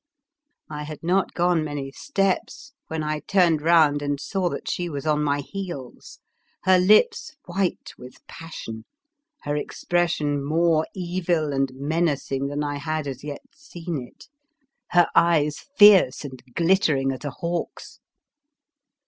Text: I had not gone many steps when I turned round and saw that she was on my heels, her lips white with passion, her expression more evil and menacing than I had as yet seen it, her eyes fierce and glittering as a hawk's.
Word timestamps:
I 0.67 0.81
had 0.85 1.03
not 1.03 1.35
gone 1.35 1.63
many 1.63 1.91
steps 1.91 2.73
when 2.87 3.03
I 3.03 3.19
turned 3.19 3.61
round 3.61 4.01
and 4.01 4.19
saw 4.19 4.49
that 4.49 4.67
she 4.67 4.89
was 4.89 5.05
on 5.05 5.23
my 5.23 5.41
heels, 5.41 6.17
her 6.63 6.79
lips 6.79 7.35
white 7.45 7.91
with 7.99 8.25
passion, 8.25 8.85
her 9.43 9.55
expression 9.55 10.43
more 10.43 10.87
evil 10.95 11.53
and 11.53 11.69
menacing 11.75 12.47
than 12.47 12.63
I 12.63 12.79
had 12.79 13.05
as 13.05 13.23
yet 13.23 13.43
seen 13.53 14.01
it, 14.01 14.27
her 14.89 15.07
eyes 15.13 15.67
fierce 15.77 16.25
and 16.25 16.41
glittering 16.55 17.11
as 17.11 17.23
a 17.23 17.29
hawk's. 17.29 17.99